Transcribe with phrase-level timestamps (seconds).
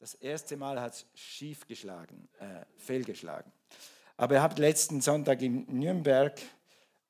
[0.00, 3.50] Das erste Mal hat es schief geschlagen, äh, fehlgeschlagen.
[4.16, 6.38] Aber ihr habt letzten Sonntag in Nürnberg,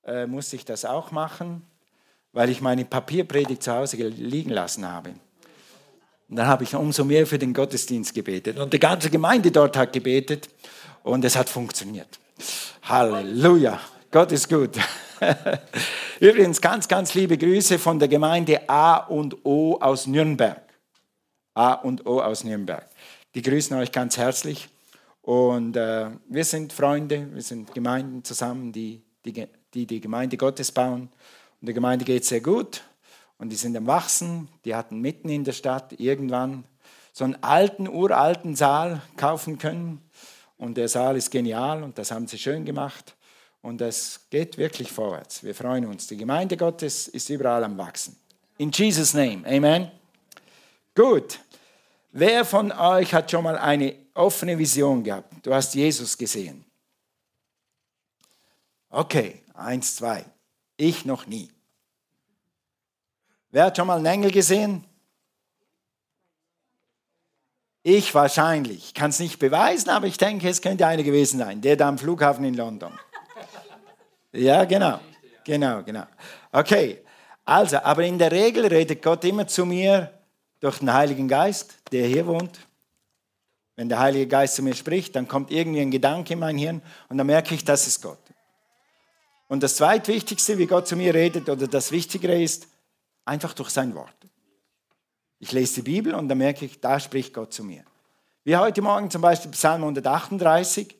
[0.04, 1.66] äh, musste ich das auch machen,
[2.32, 5.10] weil ich meine Papierpredigt zu Hause liegen lassen habe.
[6.28, 8.58] Und dann habe ich umso mehr für den Gottesdienst gebetet.
[8.58, 10.48] Und die ganze Gemeinde dort hat gebetet
[11.02, 12.18] und es hat funktioniert.
[12.82, 13.78] Halleluja.
[14.10, 14.78] Gott ist gut.
[16.20, 20.63] Übrigens ganz, ganz liebe Grüße von der Gemeinde A und O aus Nürnberg.
[21.54, 22.88] A und O aus Nürnberg.
[23.34, 24.68] Die grüßen euch ganz herzlich.
[25.22, 30.70] Und äh, wir sind Freunde, wir sind Gemeinden zusammen, die die, die die Gemeinde Gottes
[30.72, 31.08] bauen.
[31.60, 32.82] Und der Gemeinde geht sehr gut.
[33.38, 34.48] Und die sind am Wachsen.
[34.64, 36.64] Die hatten mitten in der Stadt irgendwann
[37.12, 40.00] so einen alten, uralten Saal kaufen können.
[40.58, 43.16] Und der Saal ist genial und das haben sie schön gemacht.
[43.60, 45.42] Und es geht wirklich vorwärts.
[45.42, 46.06] Wir freuen uns.
[46.06, 48.16] Die Gemeinde Gottes ist überall am Wachsen.
[48.58, 49.42] In Jesus' Name.
[49.46, 49.90] Amen.
[50.94, 51.40] Gut.
[52.16, 55.44] Wer von euch hat schon mal eine offene Vision gehabt?
[55.44, 56.64] Du hast Jesus gesehen.
[58.88, 60.24] Okay, eins, zwei.
[60.76, 61.50] Ich noch nie.
[63.50, 64.84] Wer hat schon mal einen Engel gesehen?
[67.82, 68.84] Ich wahrscheinlich.
[68.84, 71.88] Ich kann es nicht beweisen, aber ich denke, es könnte einer gewesen sein, der da
[71.88, 72.96] am Flughafen in London.
[74.30, 75.00] Ja, genau.
[75.42, 76.06] Genau, genau.
[76.52, 77.02] Okay,
[77.44, 80.12] also, aber in der Regel redet Gott immer zu mir
[80.64, 82.58] durch den Heiligen Geist, der hier wohnt.
[83.76, 86.80] Wenn der Heilige Geist zu mir spricht, dann kommt irgendwie ein Gedanke in mein Hirn
[87.10, 88.18] und dann merke ich, das ist Gott.
[89.46, 92.66] Und das zweitwichtigste, wie Gott zu mir redet, oder das Wichtigere ist,
[93.26, 94.14] einfach durch sein Wort.
[95.38, 97.84] Ich lese die Bibel und dann merke ich, da spricht Gott zu mir.
[98.44, 100.96] Wie heute Morgen zum Beispiel Psalm 138,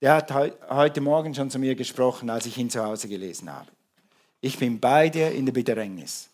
[0.00, 3.68] der hat heute Morgen schon zu mir gesprochen, als ich ihn zu Hause gelesen habe.
[4.40, 6.28] Ich bin bei dir in der Bedrängnis.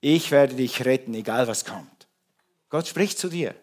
[0.00, 1.95] Ich werde dich retten, egal was kommt.
[2.68, 3.54] Gott spricht zu dir.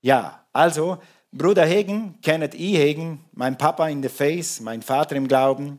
[0.00, 0.98] Ja, also,
[1.32, 2.76] Bruder Hegen, Kenneth E.
[2.76, 5.78] Hegen, mein Papa in the Face, mein Vater im Glauben,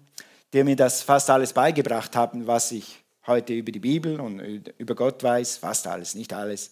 [0.53, 4.40] der mir das fast alles beigebracht haben, was ich heute über die Bibel und
[4.78, 6.72] über Gott weiß, fast alles, nicht alles.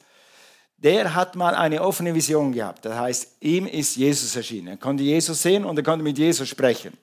[0.78, 2.86] Der hat mal eine offene Vision gehabt.
[2.86, 4.68] Das heißt, ihm ist Jesus erschienen.
[4.68, 6.96] Er konnte Jesus sehen und er konnte mit Jesus sprechen.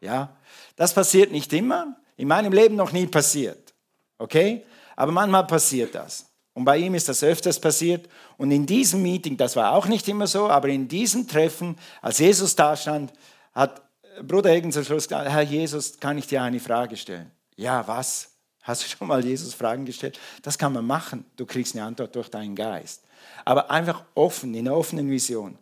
[0.00, 0.34] Ja,
[0.76, 1.96] das passiert nicht immer.
[2.16, 3.74] In meinem Leben noch nie passiert.
[4.16, 4.64] Okay?
[4.96, 6.31] Aber manchmal passiert das.
[6.54, 8.08] Und bei ihm ist das öfters passiert.
[8.36, 12.18] Und in diesem Meeting, das war auch nicht immer so, aber in diesem Treffen, als
[12.18, 13.12] Jesus da stand,
[13.54, 13.82] hat
[14.22, 17.30] Bruder Hegen zum Schluss gesagt, Herr Jesus, kann ich dir eine Frage stellen?
[17.56, 18.28] Ja, was?
[18.62, 20.20] Hast du schon mal Jesus Fragen gestellt?
[20.42, 21.24] Das kann man machen.
[21.36, 23.02] Du kriegst eine Antwort durch deinen Geist.
[23.44, 25.58] Aber einfach offen, in einer offenen Vision.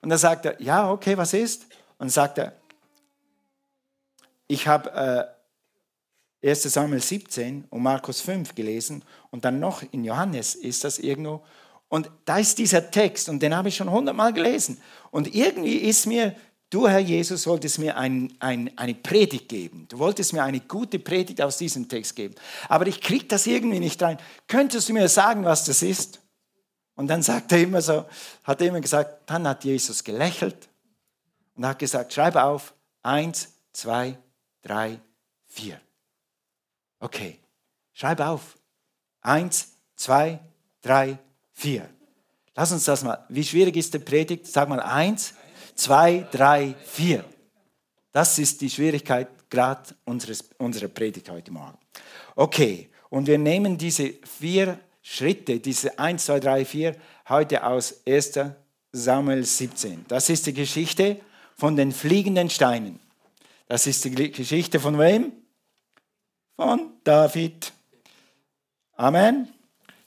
[0.00, 1.66] Und dann sagt er, ja, okay, was ist?
[1.98, 2.54] Und sagt er,
[4.48, 5.24] ich habe äh,
[6.44, 11.42] 1 Samuel 17 und Markus 5 gelesen und dann noch in Johannes ist das irgendwo.
[11.88, 14.78] Und da ist dieser Text und den habe ich schon hundertmal gelesen.
[15.10, 16.34] Und irgendwie ist mir
[16.72, 19.84] Du, Herr Jesus, wolltest mir ein, ein, eine Predigt geben.
[19.90, 22.34] Du wolltest mir eine gute Predigt aus diesem Text geben.
[22.66, 24.16] Aber ich kriege das irgendwie nicht rein.
[24.48, 26.20] Könntest du mir sagen, was das ist?
[26.94, 28.06] Und dann sagt er immer so,
[28.44, 30.70] hat er immer gesagt, dann hat Jesus gelächelt
[31.56, 34.16] und hat gesagt, schreib auf, eins, zwei,
[34.62, 34.98] drei,
[35.48, 35.78] vier.
[37.02, 37.40] Okay,
[37.92, 38.56] schreib auf.
[39.22, 40.38] Eins, zwei,
[40.80, 41.18] drei,
[41.52, 41.88] vier.
[42.54, 43.26] Lass uns das mal.
[43.28, 44.46] Wie schwierig ist die Predigt?
[44.46, 45.34] Sag mal eins,
[45.74, 47.24] zwei, drei, vier.
[48.12, 51.76] Das ist die Schwierigkeit gerade unserer Predigt heute Morgen.
[52.36, 56.96] Okay, und wir nehmen diese vier Schritte, diese 1, 2, 3, 4,
[57.28, 58.38] heute aus 1.
[58.92, 60.04] Samuel 17.
[60.06, 61.20] Das ist die Geschichte
[61.56, 63.00] von den fliegenden Steinen.
[63.66, 65.32] Das ist die Geschichte von wem?
[66.62, 67.72] Von David.
[68.96, 69.48] Amen.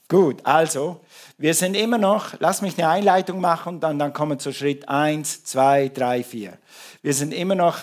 [0.07, 1.01] Gut, also
[1.37, 4.53] wir sind immer noch, lass mich eine Einleitung machen und dann, dann kommen wir zu
[4.53, 6.57] Schritt 1, 2, 3, 4.
[7.01, 7.79] Wir sind immer noch,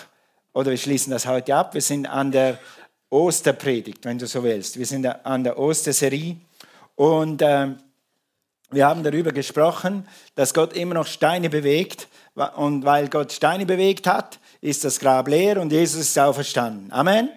[0.53, 2.57] oder wir schließen das heute ab, wir sind an der
[3.11, 4.79] Osterpredigt, wenn du so willst.
[4.79, 6.37] Wir sind an der Osterserie
[6.95, 7.75] und äh,
[8.71, 12.07] wir haben darüber gesprochen, dass Gott immer noch Steine bewegt
[12.55, 16.91] und weil Gott Steine bewegt hat, ist das Grab leer und Jesus ist auferstanden.
[16.91, 17.29] Amen.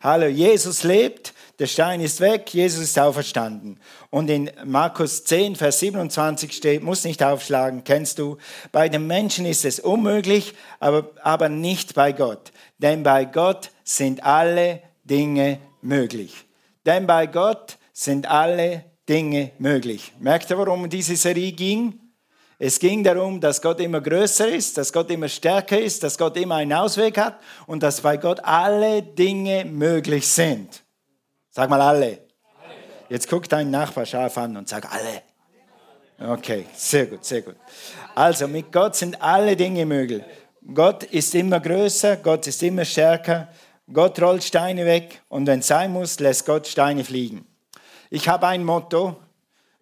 [0.00, 3.80] Hallo, Jesus lebt der Stein ist weg, Jesus ist auferstanden.
[4.10, 8.36] Und in Markus 10, Vers 27 steht, muss nicht aufschlagen, kennst du,
[8.72, 12.52] bei den Menschen ist es unmöglich, aber, aber nicht bei Gott.
[12.78, 16.44] Denn bei Gott sind alle Dinge möglich.
[16.84, 20.12] Denn bei Gott sind alle Dinge möglich.
[20.18, 21.98] Merkt ihr, warum diese Serie ging?
[22.58, 26.36] Es ging darum, dass Gott immer größer ist, dass Gott immer stärker ist, dass Gott
[26.38, 30.82] immer einen Ausweg hat und dass bei Gott alle Dinge möglich sind.
[31.50, 32.18] Sag mal alle.
[33.10, 35.22] Jetzt guck deinen Nachbar scharf an und sag alle.
[36.18, 37.56] Okay, sehr gut, sehr gut.
[38.14, 40.22] Also mit Gott sind alle Dinge möglich.
[40.74, 43.48] Gott ist immer größer, Gott ist immer stärker.
[43.92, 47.46] Gott rollt Steine weg und wenn es sein muss, lässt Gott Steine fliegen.
[48.10, 49.16] Ich habe ein Motto,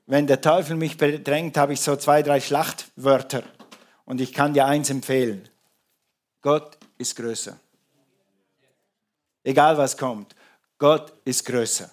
[0.07, 3.43] wenn der Teufel mich bedrängt, habe ich so zwei, drei Schlachtwörter
[4.05, 5.49] und ich kann dir eins empfehlen.
[6.43, 7.59] Gott ist größer.
[9.43, 10.35] Egal was kommt,
[10.79, 11.91] Gott ist größer.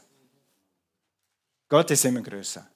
[1.69, 2.67] Gott ist immer größer.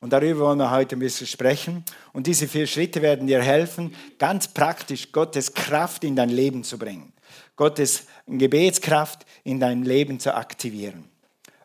[0.00, 1.84] Und darüber wollen wir heute ein bisschen sprechen.
[2.12, 6.78] Und diese vier Schritte werden dir helfen, ganz praktisch Gottes Kraft in dein Leben zu
[6.78, 7.12] bringen.
[7.56, 11.09] Gottes Gebetskraft in dein Leben zu aktivieren.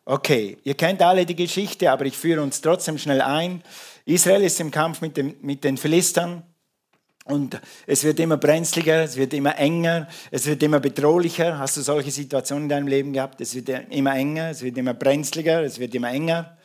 [0.08, 3.64] Okay, ihr kennt alle die Geschichte, aber ich führe uns trotzdem schnell ein.
[4.06, 6.44] Israel ist im Kampf mit, dem, mit den Philistern
[7.24, 11.58] und es wird immer brenzliger, es wird immer enger, es wird immer bedrohlicher.
[11.58, 13.42] Hast du solche Situationen in deinem Leben gehabt?
[13.42, 16.56] Es wird immer enger, es wird immer brenzliger, es wird immer enger,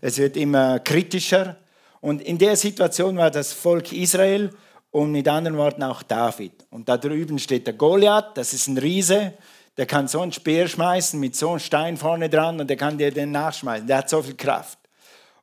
[0.00, 1.56] es wird immer kritischer.
[2.00, 4.48] Und in der Situation war das Volk Israel
[4.90, 6.52] und mit anderen Worten auch David.
[6.70, 9.34] Und da drüben steht der Goliath, das ist ein Riese,
[9.76, 12.98] der kann so einen Speer schmeißen mit so einem Stein vorne dran und der kann
[12.98, 13.86] dir den nachschmeißen.
[13.86, 14.78] Der hat so viel Kraft.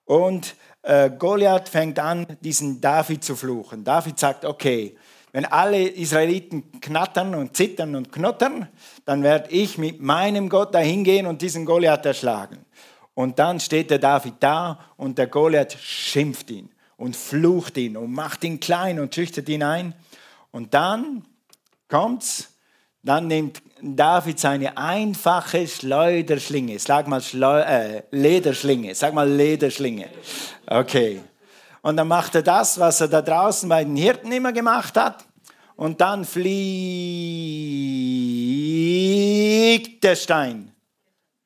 [0.06, 3.84] Und äh, Goliath fängt an, diesen David zu fluchen.
[3.84, 4.98] David sagt, okay,
[5.32, 8.68] wenn alle Israeliten knattern und zittern und knottern,
[9.06, 12.66] dann werde ich mit meinem Gott dahin gehen und diesen Goliath erschlagen.
[13.16, 18.12] Und dann steht der David da und der Goliath schimpft ihn und flucht ihn und
[18.12, 19.96] macht ihn klein und schüchtert ihn ein.
[20.52, 21.26] Und dann
[21.88, 22.50] kommt's,
[23.02, 30.08] dann nimmt David seine einfache Schleuderschlinge, sag mal Schleu äh, Lederschlinge, sag mal Lederschlinge.
[30.66, 31.22] Okay.
[31.82, 35.26] Und dann macht er das, was er da draußen bei den Hirten immer gemacht hat.
[35.76, 36.44] Und dann fliegt
[40.02, 40.74] der Stein.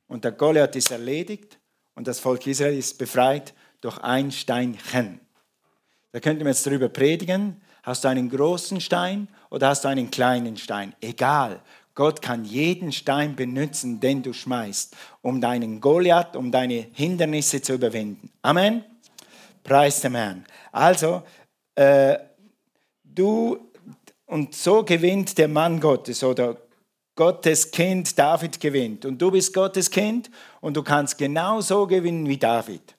[0.08, 1.58] Und der Goliath ist erledigt
[1.96, 5.20] und das Volk Israel ist befreit durch ein Steinchen.
[6.12, 7.62] Da könnte man jetzt darüber predigen.
[7.84, 10.94] Hast du einen großen Stein oder hast du einen kleinen Stein?
[11.02, 11.62] Egal.
[11.98, 17.74] Gott kann jeden Stein benutzen, den du schmeißt, um deinen Goliath, um deine Hindernisse zu
[17.74, 18.30] überwinden.
[18.44, 18.84] Amen.
[19.64, 20.46] Preis dem Herrn.
[20.72, 21.24] Also,
[21.74, 22.20] äh,
[23.04, 23.58] du,
[24.28, 26.58] und so gewinnt der Mann Gottes oder
[27.16, 29.04] Gottes Kind David gewinnt.
[29.04, 30.30] Und du bist Gottes Kind
[30.62, 32.96] und du kannst genauso gewinnen wie David.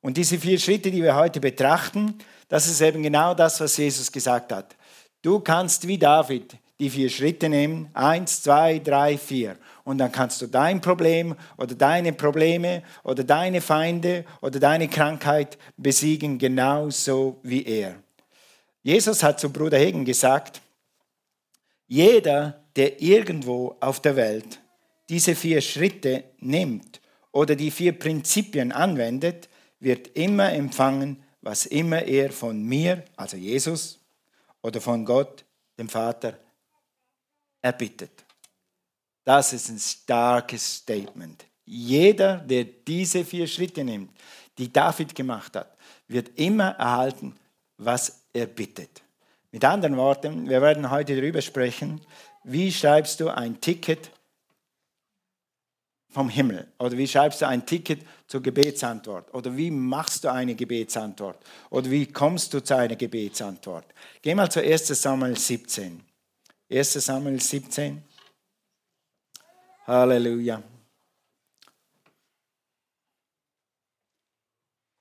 [0.00, 2.18] Und diese vier Schritte, die wir heute betrachten,
[2.48, 4.74] das ist eben genau das, was Jesus gesagt hat.
[5.22, 7.90] Du kannst wie David die vier Schritte nehmen.
[7.94, 9.56] Eins, zwei, drei, vier.
[9.84, 15.58] Und dann kannst du dein Problem oder deine Probleme oder deine Feinde oder deine Krankheit
[15.76, 18.02] besiegen, genauso wie er.
[18.82, 20.62] Jesus hat zu Bruder Hegen gesagt,
[21.86, 24.60] jeder, der irgendwo auf der Welt
[25.08, 27.00] diese vier Schritte nimmt
[27.32, 29.48] oder die vier Prinzipien anwendet,
[29.80, 33.98] wird immer empfangen, was immer er von mir, also Jesus,
[34.62, 35.44] oder von Gott,
[35.78, 36.38] dem Vater,
[37.62, 38.24] erbittet.
[39.24, 41.44] Das ist ein starkes Statement.
[41.64, 44.10] Jeder, der diese vier Schritte nimmt,
[44.58, 45.76] die David gemacht hat,
[46.08, 47.36] wird immer erhalten,
[47.76, 49.02] was er bittet.
[49.52, 52.00] Mit anderen Worten, wir werden heute darüber sprechen,
[52.44, 54.10] wie schreibst du ein Ticket
[56.10, 56.66] vom Himmel?
[56.78, 59.32] Oder wie schreibst du ein Ticket zur Gebetsantwort?
[59.34, 61.38] Oder wie machst du eine Gebetsantwort?
[61.70, 63.86] Oder wie kommst du zu einer Gebetsantwort?
[64.22, 66.02] Geh mal zu 1 Samuel 17.
[66.72, 68.00] 1 Samuel 17.
[69.88, 70.62] Halleluja.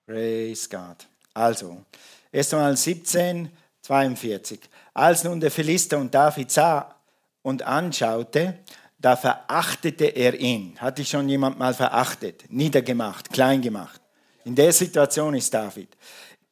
[0.08, 1.08] Praise God.
[1.36, 1.86] Also,
[2.34, 3.52] 1 Samuel 17,
[3.84, 4.60] 42.
[4.96, 6.96] Als nun der Philister und David sah
[7.44, 8.58] und anschaute,
[8.98, 10.76] da verachtete er ihn.
[10.82, 14.02] Hatte ich schon jemand mal verachtet, niedergemacht, klein gemacht.
[14.44, 15.96] In der Situation ist David.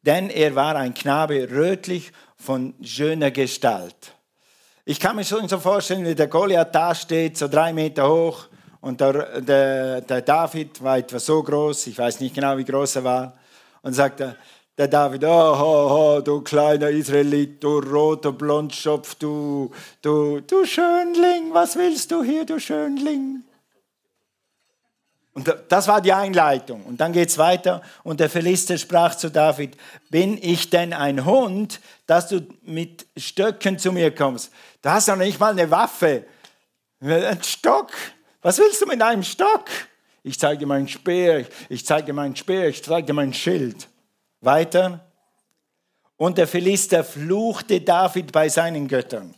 [0.04, 4.14] Denn er war ein Knabe rötlich von schöner Gestalt.
[4.90, 8.46] Ich kann mir schon so vorstellen, wie der Goliath da steht, so drei Meter hoch,
[8.80, 12.96] und der, der, der David war etwa so groß, ich weiß nicht genau, wie groß
[12.96, 13.34] er war,
[13.82, 14.38] und sagt er,
[14.78, 21.52] der David, oh, oh, oh, du kleiner Israelit, du roter Blondschopf, du, du, du Schönling,
[21.52, 23.44] was willst du hier, du Schönling?
[25.38, 26.84] Und das war die Einleitung.
[26.86, 27.84] Und dann geht es weiter.
[28.04, 29.78] Und der Philister sprach zu David,
[30.10, 34.52] bin ich denn ein Hund, dass du mit Stöcken zu mir kommst?
[34.82, 36.26] Du hast doch nicht mal eine Waffe.
[37.02, 37.92] Ein Stock.
[38.42, 39.66] Was willst du mit einem Stock?
[40.24, 43.88] Ich zeige dir meinen Speer, ich zeige dir meinen Speer, ich zeige dir mein Schild.
[44.42, 45.06] Weiter.
[46.16, 49.36] Und der Philister fluchte David bei seinen Göttern.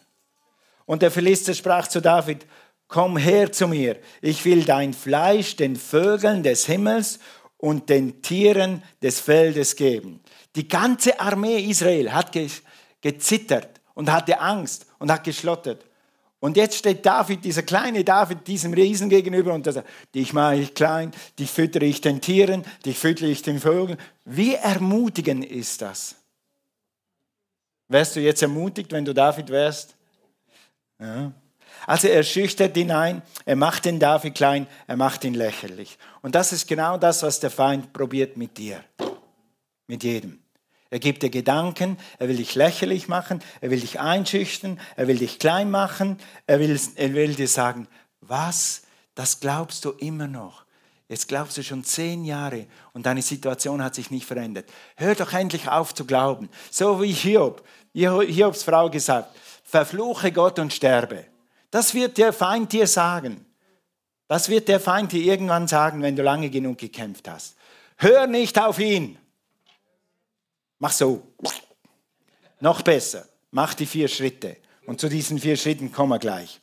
[0.85, 2.45] Und der Philister sprach zu David,
[2.89, 7.19] komm her zu mir, ich will dein Fleisch den Vögeln des Himmels
[7.55, 10.19] und den Tieren des Feldes geben.
[10.55, 12.49] Die ganze Armee Israel hat ge
[13.01, 15.85] gezittert und hatte Angst und hat geschlottert.
[16.41, 20.73] Und jetzt steht David, dieser kleine David, diesem Riesen gegenüber und sagt, dich mache ich
[20.73, 23.97] klein, dich füttere ich den Tieren, dich füttere ich den Vögeln.
[24.25, 26.15] Wie ermutigend ist das?
[27.87, 29.95] Wärst du jetzt ermutigt, wenn du David wärst?
[30.99, 31.31] Ja.
[31.89, 35.97] Also er schüchtert ihn ein, er macht den David klein, er macht ihn lächerlich.
[36.21, 38.83] Und das ist genau das, was der Feind probiert mit dir,
[39.87, 40.37] mit jedem.
[40.91, 45.17] Er gibt dir Gedanken, er will dich lächerlich machen, er will dich einschüchtern, er will
[45.17, 47.87] dich klein machen, er will, er will dir sagen,
[48.21, 48.83] was,
[49.15, 50.65] das glaubst du immer noch.
[51.07, 54.69] Jetzt glaubst du schon zehn Jahre und deine Situation hat sich nicht verändert.
[54.95, 56.49] Hör doch endlich auf zu glauben.
[56.69, 57.63] So wie Hiob,
[57.95, 61.25] Hiobs Frau gesagt, verfluche Gott und sterbe.
[61.71, 63.45] Das wird der Feind dir sagen.
[64.27, 67.55] Das wird der Feind dir irgendwann sagen, wenn du lange genug gekämpft hast.
[67.97, 69.17] Hör nicht auf ihn.
[70.77, 71.23] Mach so.
[72.59, 73.27] Noch besser.
[73.51, 74.57] Mach die vier Schritte.
[74.85, 76.61] Und zu diesen vier Schritten kommen wir gleich.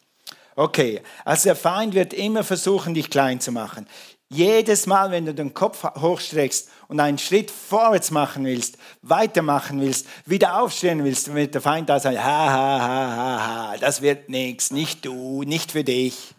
[0.54, 3.86] Okay, also der Feind wird immer versuchen, dich klein zu machen.
[4.28, 10.06] Jedes Mal, wenn du den Kopf hochstreckst und einen Schritt vorwärts machen willst, weitermachen willst,
[10.24, 14.28] wieder aufstehen willst, wird der Feind da sagen, ha, ha, ha, ha, ha, das wird
[14.28, 16.34] nichts, nicht du, nicht für dich.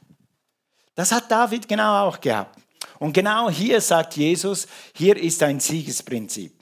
[0.95, 2.59] Das hat David genau auch gehabt.
[2.99, 6.53] Und genau hier sagt Jesus, hier ist ein Siegesprinzip.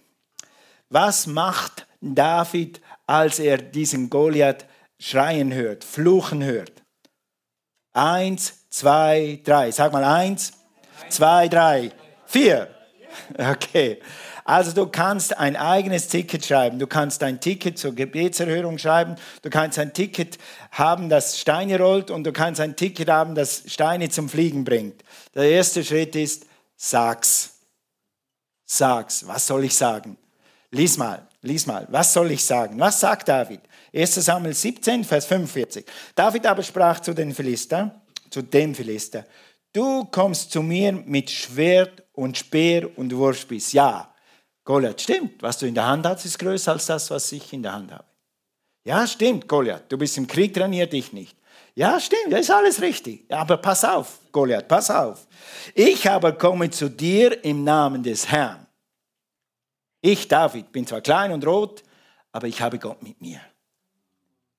[0.89, 4.65] Was macht David, als er diesen Goliath
[5.00, 6.84] schreien hört, fluchen hört?
[7.94, 9.72] Eins, zwei, drei.
[9.72, 10.51] Sag mal eins,
[11.10, 11.92] zwei, drei,
[12.25, 12.68] vier.
[13.38, 14.00] Okay.
[14.48, 16.78] Also du kannst ein eigenes Ticket schreiben.
[16.78, 19.16] Du kannst ein Ticket zur Gebetserhörung schreiben.
[19.42, 20.38] Du kannst ein Ticket
[20.72, 22.12] haben, das Steine rollt.
[22.12, 25.04] Und du kannst ein Ticket haben, das Steine zum Fliegen bringt.
[25.34, 27.54] Der erste Schritt ist, sag's.
[28.66, 29.25] Sag's.
[29.28, 30.16] Was soll ich sagen?
[30.70, 31.88] Lies mal, lies mal.
[31.90, 32.80] Was soll ich sagen?
[32.80, 33.62] Was sagt David?
[33.96, 35.86] 1 Samuel 17, Vers 45.
[36.14, 39.25] David aber sprach zu den Philister, zu dem Philister,
[39.75, 43.74] Du kommst zu mir mit Schwert und Speer und Wurfspieß.
[43.74, 44.15] Ja,
[44.63, 45.44] Goliath, stimmt.
[45.44, 47.91] Was du in der Hand hast, ist größer als das, was ich in der Hand
[47.91, 48.05] habe.
[48.86, 49.91] Ja, stimmt, Goliath.
[49.91, 51.38] Du bist im Krieg trainiert, ich nicht.
[51.74, 53.29] Ja, stimmt, das ist alles richtig.
[53.29, 55.27] Aber pass auf, Goliath, pass auf.
[55.74, 58.65] Ich aber komme zu dir im Namen des Herrn.
[60.00, 61.84] Ich, David, bin zwar klein und rot,
[62.32, 63.41] aber ich habe Gott mit mir.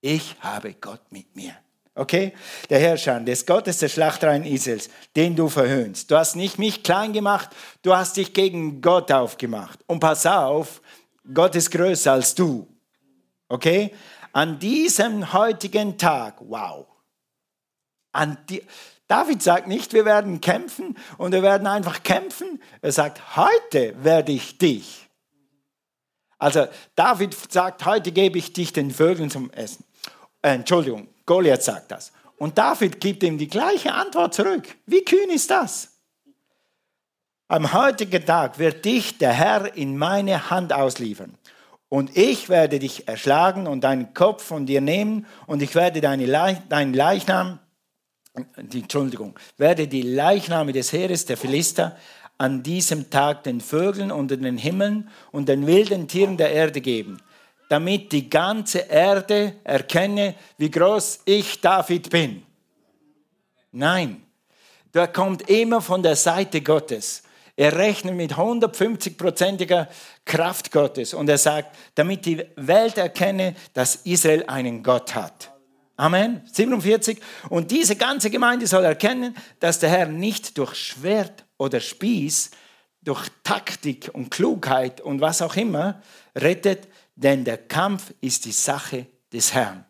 [0.02, 1.56] Ich habe Gott mit mir.
[1.96, 2.34] Okay?
[2.68, 6.10] Der Herrscher des Gottes der Schlachtreihen Israels, den du verhöhnst.
[6.10, 7.48] Du hast nicht mich klein gemacht,
[7.82, 9.80] du hast dich gegen Gott aufgemacht.
[9.86, 10.82] Und pass auf,
[11.32, 12.68] Gott ist größer als du.
[13.48, 13.92] Okay?
[14.32, 16.86] An diesem heutigen Tag, wow.
[18.12, 18.62] An die,
[19.08, 22.60] David sagt nicht, wir werden kämpfen und wir werden einfach kämpfen.
[22.82, 25.08] Er sagt, heute werde ich dich.
[26.38, 29.84] Also David sagt, heute gebe ich dich den Vögeln zum Essen.
[30.42, 32.12] Äh, Entschuldigung, Goliath sagt das.
[32.38, 34.76] Und David gibt ihm die gleiche Antwort zurück.
[34.86, 35.88] Wie kühn ist das?
[37.48, 41.36] Am heutigen Tag wird dich der Herr in meine Hand ausliefern.
[41.88, 46.26] Und ich werde dich erschlagen und deinen Kopf von dir nehmen und ich werde deine
[46.26, 47.60] Leich, deinen Leichnam,
[48.58, 51.96] die, Entschuldigung, werde die Leichname des Heeres der Philister
[52.38, 57.18] an diesem Tag den Vögeln unter den Himmeln und den wilden Tieren der Erde geben
[57.68, 62.42] damit die ganze Erde erkenne, wie groß ich David bin.
[63.72, 64.22] Nein,
[64.94, 67.22] der kommt immer von der Seite Gottes.
[67.56, 69.88] Er rechnet mit 150-prozentiger
[70.24, 75.52] Kraft Gottes und er sagt, damit die Welt erkenne, dass Israel einen Gott hat.
[75.96, 76.42] Amen.
[76.52, 77.18] 47.
[77.48, 82.50] Und diese ganze Gemeinde soll erkennen, dass der Herr nicht durch Schwert oder Spieß,
[83.02, 86.02] durch Taktik und Klugheit und was auch immer
[86.34, 89.84] rettet, denn der Kampf ist die Sache des Herrn.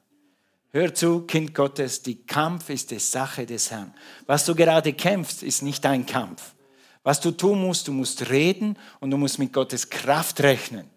[0.71, 3.93] Hör zu, Kind Gottes, die Kampf ist die Sache des Herrn.
[4.27, 6.55] Was du gerade kämpfst, ist nicht dein Kampf.
[7.03, 10.91] Was du tun musst, du musst reden und du musst mit Gottes Kraft rechnen.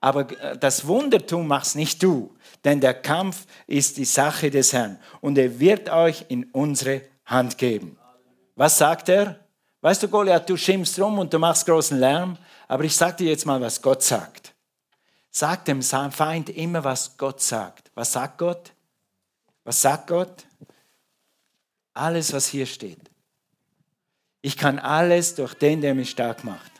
[0.00, 4.98] Aber äh, das Wundertum machst nicht du, denn der Kampf ist die Sache des Herrn
[5.20, 7.96] und er wird euch in unsere Hand geben.
[8.56, 9.40] Was sagt er?
[9.80, 13.30] Weißt du, Goliath, du schimpfst rum und du machst großen Lärm, aber ich sage dir
[13.30, 14.53] jetzt mal, was Gott sagt.
[15.36, 17.90] Sag dem Feind immer, was Gott sagt.
[17.96, 18.70] Was sagt Gott?
[19.64, 20.44] Was sagt Gott?
[21.92, 23.10] Alles, was hier steht.
[24.42, 26.70] Ich kann alles durch den, der mich stark macht.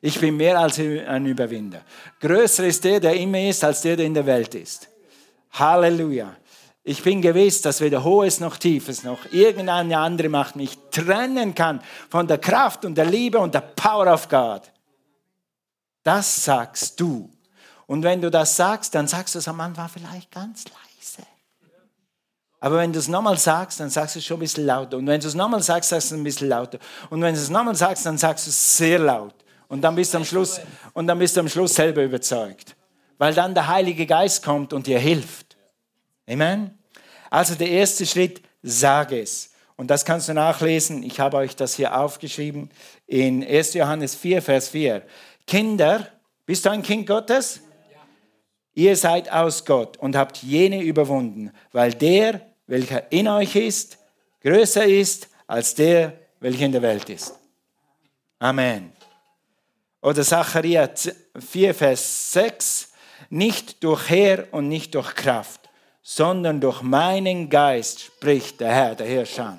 [0.00, 1.82] Ich bin mehr als ein Überwinder.
[2.18, 4.88] Größer ist der, der immer ist, als der, der in der Welt ist.
[5.52, 6.34] Halleluja.
[6.82, 11.80] Ich bin gewiss, dass weder Hohes noch Tiefes noch irgendeine andere Macht mich trennen kann
[12.10, 14.62] von der Kraft und der Liebe und der Power of God.
[16.02, 17.31] Das sagst du
[17.92, 21.28] Und wenn du das sagst, dann sagst du es am Anfang vielleicht ganz leise.
[22.58, 24.96] Aber wenn du es nochmal sagst, dann sagst du es schon ein bisschen lauter.
[24.96, 26.78] Und wenn du es nochmal sagst, sagst du es ein bisschen lauter.
[27.10, 29.34] Und wenn du es nochmal sagst, dann sagst du es sehr laut.
[29.68, 30.58] Und dann bist du am Schluss,
[30.94, 32.76] und dann bist du am Schluss selber überzeugt.
[33.18, 35.58] Weil dann der Heilige Geist kommt und dir hilft.
[36.26, 36.78] Amen.
[37.28, 39.50] Also der erste Schritt, sag es.
[39.76, 41.02] Und das kannst du nachlesen.
[41.02, 42.70] Ich habe euch das hier aufgeschrieben
[43.06, 43.74] in 1.
[43.74, 45.02] Johannes 4, Vers 4.
[45.46, 46.08] Kinder,
[46.46, 47.60] bist du ein Kind Gottes?
[48.74, 53.98] Ihr seid aus Gott und habt jene überwunden, weil der, welcher in euch ist,
[54.40, 57.34] größer ist als der, welcher in der Welt ist.
[58.38, 58.92] Amen.
[60.00, 60.90] Oder Zachariah
[61.38, 62.92] 4, Vers 6.
[63.30, 65.60] Nicht durch Heer und nicht durch Kraft,
[66.02, 69.58] sondern durch meinen Geist spricht der Herr, der Herrscher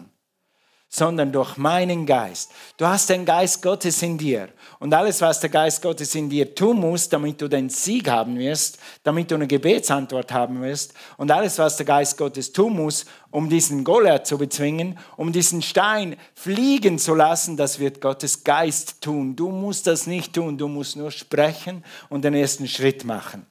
[0.93, 2.51] sondern durch meinen Geist.
[2.77, 4.49] Du hast den Geist Gottes in dir.
[4.77, 8.37] Und alles, was der Geist Gottes in dir tun muss, damit du den Sieg haben
[8.37, 13.07] wirst, damit du eine Gebetsantwort haben wirst, und alles, was der Geist Gottes tun muss,
[13.31, 19.01] um diesen Goliath zu bezwingen, um diesen Stein fliegen zu lassen, das wird Gottes Geist
[19.01, 19.35] tun.
[19.35, 23.47] Du musst das nicht tun, du musst nur sprechen und den ersten Schritt machen.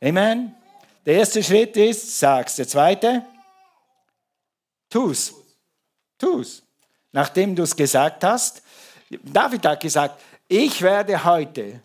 [0.00, 0.54] Amen.
[1.04, 2.54] Der erste Schritt ist, sag's.
[2.54, 3.24] Der zweite,
[4.88, 5.34] tu's.
[6.16, 6.62] Tu's
[7.14, 8.62] nachdem du es gesagt hast.
[9.22, 11.80] David hat gesagt, ich werde heute,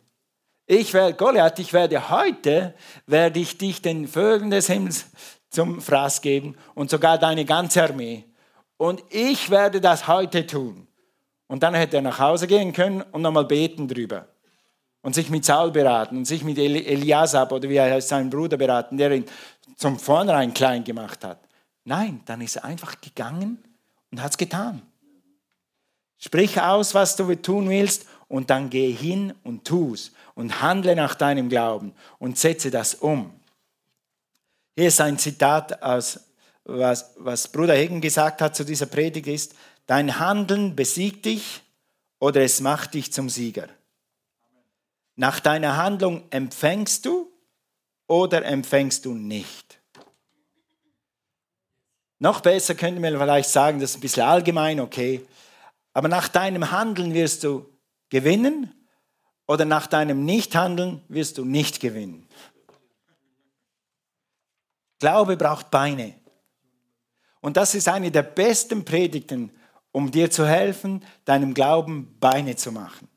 [0.66, 2.74] ich werde, Goliath, ich werde heute,
[3.06, 5.06] werde ich dich den Vögeln des Himmels
[5.50, 8.26] zum Fraß geben und sogar deine ganze Armee.
[8.78, 10.88] Und ich werde das heute tun.
[11.48, 14.28] Und dann hätte er nach Hause gehen können und nochmal beten drüber.
[15.02, 18.58] Und sich mit Saul beraten und sich mit Eliasab oder wie er heißt, seinen Bruder
[18.58, 19.26] beraten, der ihn
[19.76, 21.40] zum Vornherein klein gemacht hat.
[21.86, 23.64] Nein, dann ist er einfach gegangen
[24.12, 24.89] und hat es getan.
[26.20, 31.16] Sprich aus, was du tun willst und dann geh hin und tu's und handle nach
[31.16, 33.34] deinem Glauben und setze das um.
[34.76, 36.20] Hier ist ein Zitat aus,
[36.66, 39.56] was, was Bruder Hegen gesagt hat zu dieser Predigt ist,
[39.88, 41.62] dein Handeln besiegt dich
[42.20, 43.70] oder es macht dich zum Sieger.
[45.16, 47.32] Nach deiner Handlung empfängst du
[48.08, 49.80] oder empfängst du nicht.
[52.20, 55.26] Noch besser könnte man vielleicht sagen, das ist ein bisschen allgemein, okay.
[55.94, 57.66] Aber nach deinem Handeln wirst du
[58.10, 58.74] gewinnen
[59.48, 62.28] oder nach deinem Nichthandeln wirst du nicht gewinnen.
[65.00, 66.14] Glaube braucht Beine.
[67.42, 69.52] Und das ist eine der besten Predigten,
[69.92, 73.08] um dir zu helfen, deinem Glauben Beine zu machen.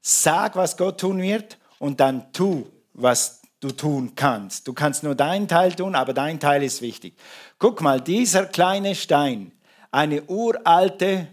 [0.00, 4.66] Sag, was Gott tun wird und dann tu, was du tun kannst.
[4.66, 7.14] Du kannst nur deinen Teil tun, aber dein Teil ist wichtig.
[7.58, 9.52] Guck mal, dieser kleine Stein,
[9.90, 11.28] eine uralte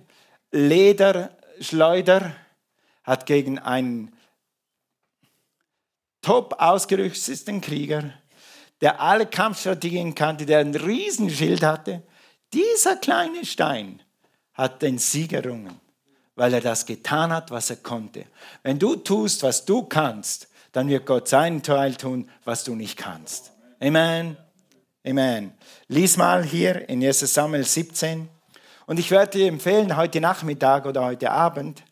[0.51, 2.35] Lederschleuder
[3.03, 4.13] hat gegen einen
[6.21, 8.13] top ausgerüsteten Krieger,
[8.81, 12.03] der alle Kampfstrategien kannte, der ein Riesenschild hatte,
[12.53, 14.01] dieser kleine Stein
[14.53, 15.79] hat den Sieg errungen,
[16.35, 18.25] weil er das getan hat, was er konnte.
[18.63, 22.97] Wenn du tust, was du kannst, dann wird Gott seinen Teil tun, was du nicht
[22.97, 23.51] kannst.
[23.79, 24.37] Amen.
[25.05, 25.53] Amen.
[25.87, 28.29] Lies mal hier in 1 Samuel 17.
[28.87, 31.83] Und ich werde dir empfehlen, heute Nachmittag oder heute Abend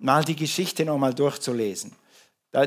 [0.00, 1.92] mal die Geschichte nochmal durchzulesen.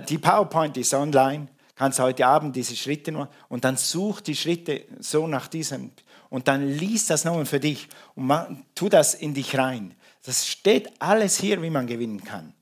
[0.07, 4.85] Die PowerPoint ist online, kannst heute Abend diese Schritte noch und dann such die Schritte
[4.99, 5.91] so nach diesem
[6.29, 8.31] und dann lies das nochmal für dich und
[8.73, 9.93] tu das in dich rein.
[10.25, 12.53] Das steht alles hier, wie man gewinnen kann.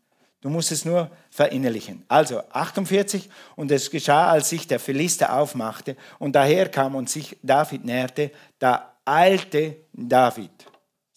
[0.41, 2.03] Du musst es nur verinnerlichen.
[2.07, 7.85] Also 48 und es geschah, als sich der Philister aufmachte und daherkam und sich David
[7.85, 10.70] näherte, da eilte David.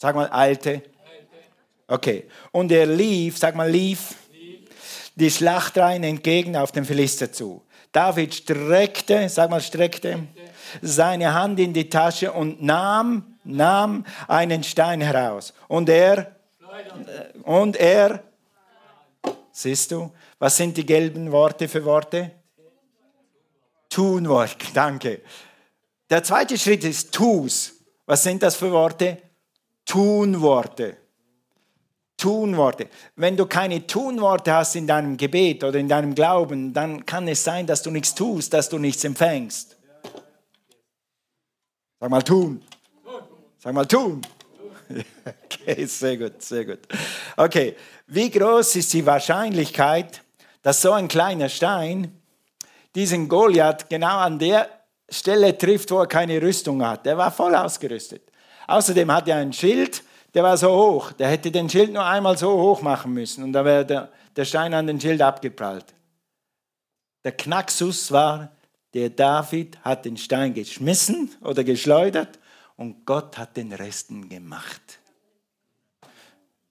[0.04, 0.82] Sag mal alte.
[1.86, 2.28] Okay.
[2.52, 4.16] Und er lief, sag mal lief,
[5.14, 7.62] die Schlachtreihen entgegen auf den Philister zu.
[7.90, 10.26] David streckte, sag mal streckte,
[10.82, 15.54] seine Hand in die Tasche und nahm, nahm einen Stein heraus.
[15.68, 16.36] Und er,
[17.44, 18.22] und er,
[19.52, 22.30] siehst du, was sind die gelben Worte für Worte?
[23.88, 25.22] Tunwort, danke.
[26.10, 27.72] Der zweite Schritt ist tu's.
[28.04, 29.23] Was sind das für Worte?
[29.84, 30.96] Tunworte.
[32.16, 32.88] Tunworte.
[33.16, 37.44] Wenn du keine Tunworte hast in deinem Gebet oder in deinem Glauben, dann kann es
[37.44, 39.76] sein, dass du nichts tust, dass du nichts empfängst.
[42.00, 42.62] Sag mal tun.
[43.58, 44.20] Sag mal tun.
[45.66, 46.80] Okay, sehr gut, sehr gut.
[47.36, 47.74] Okay,
[48.08, 50.20] wie groß ist die Wahrscheinlichkeit,
[50.60, 52.20] dass so ein kleiner Stein
[52.94, 54.68] diesen Goliath genau an der
[55.08, 57.06] Stelle trifft, wo er keine Rüstung hat?
[57.06, 58.23] Der war voll ausgerüstet.
[58.66, 60.02] Außerdem hat er ein Schild,
[60.34, 61.12] der war so hoch.
[61.12, 64.44] Der hätte den Schild nur einmal so hoch machen müssen und da wäre der, der
[64.44, 65.86] Stein an den Schild abgeprallt.
[67.24, 68.52] Der Knacksus war,
[68.92, 72.38] der David hat den Stein geschmissen oder geschleudert
[72.76, 75.00] und Gott hat den Resten gemacht.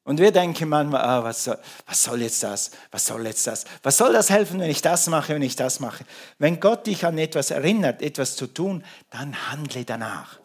[0.05, 2.71] Und wir denken manchmal, ah, was, soll, was soll jetzt das?
[2.91, 3.63] Was soll jetzt das?
[3.83, 6.03] Was soll das helfen, wenn ich das mache, wenn ich das mache?
[6.39, 10.42] Wenn Gott dich an etwas erinnert, etwas zu tun, dann handle danach.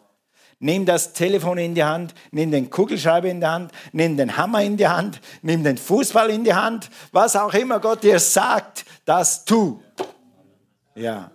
[0.61, 4.61] Nimm das Telefon in die Hand, nimm den Kugelschreiber in die Hand, nimm den Hammer
[4.61, 8.85] in die Hand, nimm den Fußball in die Hand, was auch immer Gott dir sagt,
[9.05, 9.81] das tu.
[10.95, 11.31] Ja.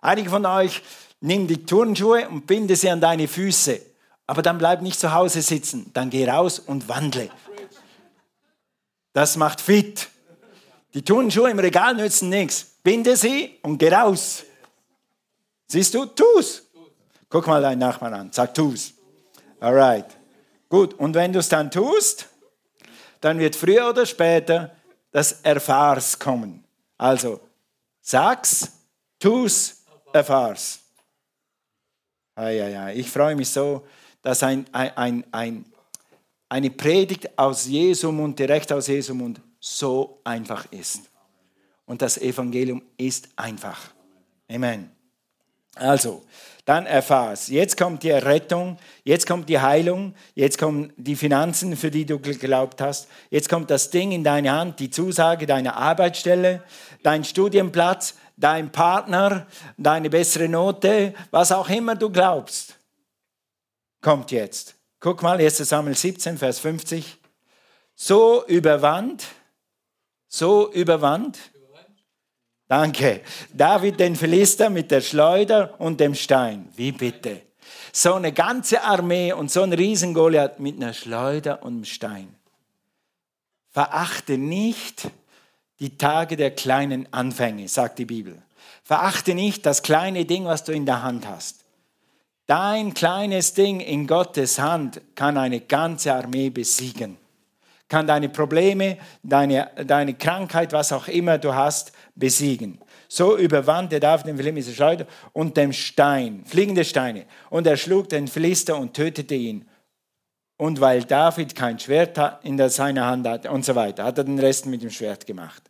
[0.00, 0.82] Einige von euch
[1.20, 3.80] nimm die Turnschuhe und binde sie an deine Füße.
[4.26, 7.28] Aber dann bleib nicht zu Hause sitzen, dann geh raus und wandle.
[9.12, 10.08] Das macht fit.
[10.94, 12.78] Die Turnschuhe im Regal nützen nichts.
[12.82, 14.44] Binde sie und geh raus.
[15.66, 16.06] Siehst du?
[16.06, 16.61] Tu's.
[17.32, 18.30] Guck mal deinen Nachbarn an.
[18.30, 18.92] Sag tu's.
[19.58, 20.18] Alright.
[20.68, 20.92] Gut.
[20.92, 22.28] Und wenn du es dann tust,
[23.22, 24.76] dann wird früher oder später
[25.12, 26.62] das Erfahrs kommen.
[26.98, 27.40] Also,
[28.02, 28.70] sag's,
[29.18, 30.80] tu's, erfahr's.
[32.34, 32.90] Ah, ja, ja.
[32.90, 33.86] Ich freue mich so,
[34.20, 35.64] dass ein, ein, ein,
[36.50, 41.00] eine Predigt aus Jesu Mund, direkt aus Jesu Mund, so einfach ist.
[41.86, 43.80] Und das Evangelium ist einfach.
[44.50, 44.90] Amen.
[45.74, 46.22] Also,
[46.64, 47.48] dann erfahrst.
[47.48, 52.20] Jetzt kommt die Errettung, jetzt kommt die Heilung, jetzt kommen die Finanzen, für die du
[52.20, 53.08] geglaubt hast.
[53.30, 56.62] Jetzt kommt das Ding in deine Hand, die Zusage deiner Arbeitsstelle,
[57.02, 62.76] dein Studienplatz, dein Partner, deine bessere Note, was auch immer du glaubst,
[64.00, 64.76] kommt jetzt.
[65.00, 67.18] Guck mal, 1 Samuel 17, Vers 50.
[67.96, 69.26] So überwand,
[70.28, 71.38] so überwand,
[72.68, 73.20] danke,
[73.52, 76.68] David den Philister mit der Schleuder und dem Stein.
[76.76, 77.42] Wie bitte?
[77.92, 82.34] So eine ganze Armee und so ein riesen Goliath mit einer Schleuder und einem Stein.
[83.70, 85.10] Verachte nicht
[85.80, 88.40] die Tage der kleinen Anfänge, sagt die Bibel.
[88.82, 91.64] Verachte nicht das kleine Ding, was du in der Hand hast.
[92.46, 97.16] Dein kleines Ding in Gottes Hand kann eine ganze Armee besiegen,
[97.88, 102.78] kann deine Probleme, deine, deine Krankheit, was auch immer du hast, besiegen.
[103.08, 107.26] So überwand der David den Philister Schleuder und dem Stein, fliegende Steine.
[107.50, 109.68] Und er schlug den Philister und tötete ihn.
[110.56, 114.38] Und weil David kein Schwert in seiner Hand hatte und so weiter, hat er den
[114.38, 115.62] Rest mit dem Schwert gemacht.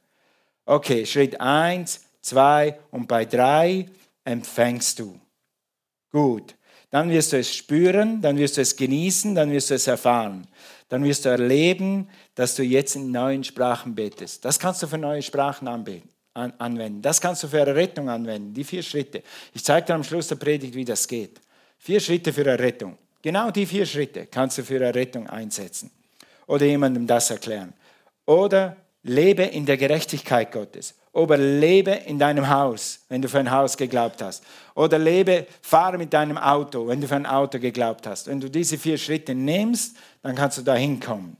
[0.66, 3.87] Okay, Schritt 1, 2 und bei 3
[4.24, 5.18] empfängst du.
[6.11, 6.55] Gut
[6.92, 10.46] dann wirst du es spüren, dann wirst du es genießen, dann wirst du es erfahren.
[10.90, 14.44] Dann wirst du erleben, dass du jetzt in neuen Sprachen betest.
[14.44, 17.03] Das kannst du für neue Sprachen anbeten, an, anwenden.
[17.03, 18.55] Das kannst du für Errettung anwenden.
[18.55, 19.23] Die vier Schritte.
[19.53, 21.40] Ich zeige dir am Schluss der Predigt, wie das geht.
[21.79, 22.97] Vier Schritte für Errettung.
[23.23, 25.90] Genau die vier Schritte kannst du für Errettung einsetzen.
[26.47, 27.73] Oder jemandem das erklären.
[28.27, 30.95] Oder lebe in der Gerechtigkeit Gottes.
[31.12, 34.42] Oder lebe in deinem Haus, wenn du für ein Haus geglaubt hast.
[34.75, 38.29] Oder lebe, fahre mit deinem Auto, wenn du für ein Auto geglaubt hast.
[38.29, 41.37] Wenn du diese vier Schritte nimmst, dann kannst du da hinkommen.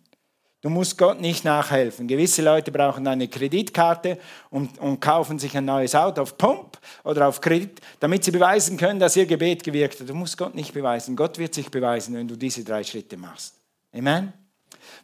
[0.63, 2.07] Du musst Gott nicht nachhelfen.
[2.07, 4.17] Gewisse Leute brauchen eine Kreditkarte
[4.49, 8.77] und, und, kaufen sich ein neues Auto auf Pump oder auf Kredit, damit sie beweisen
[8.77, 10.09] können, dass ihr Gebet gewirkt hat.
[10.09, 11.17] Du musst Gott nicht beweisen.
[11.17, 13.57] Gott wird sich beweisen, wenn du diese drei Schritte machst.
[13.93, 14.33] Amen?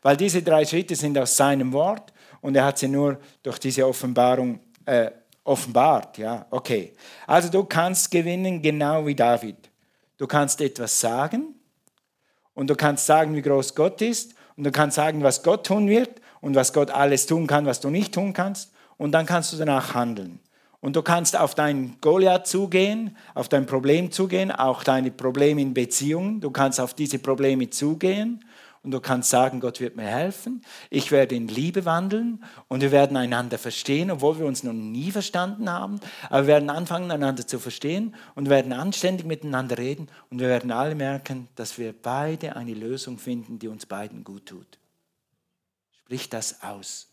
[0.00, 3.84] Weil diese drei Schritte sind aus seinem Wort und er hat sie nur durch diese
[3.84, 5.10] Offenbarung äh,
[5.42, 6.18] offenbart.
[6.18, 6.92] Ja, okay.
[7.26, 9.56] Also du kannst gewinnen genau wie David.
[10.16, 11.56] Du kannst etwas sagen
[12.54, 15.88] und du kannst sagen, wie groß Gott ist und du kannst sagen, was Gott tun
[15.88, 19.52] wird und was Gott alles tun kann, was du nicht tun kannst und dann kannst
[19.52, 20.40] du danach handeln.
[20.80, 25.74] Und du kannst auf dein Goliath zugehen, auf dein Problem zugehen, auch deine Probleme in
[25.74, 26.40] Beziehungen.
[26.40, 28.44] Du kannst auf diese Probleme zugehen
[28.82, 32.92] und du kannst sagen, Gott wird mir helfen, ich werde in Liebe wandeln und wir
[32.92, 37.46] werden einander verstehen, obwohl wir uns noch nie verstanden haben, aber wir werden anfangen, einander
[37.46, 42.56] zu verstehen und werden anständig miteinander reden und wir werden alle merken, dass wir beide
[42.56, 44.78] eine Lösung finden, die uns beiden gut tut.
[46.08, 47.08] Sprich das aus.